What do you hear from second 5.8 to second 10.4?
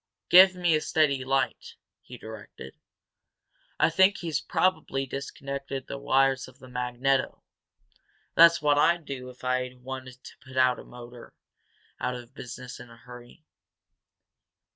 the wires of the magneto that's what I'd do if I wanted to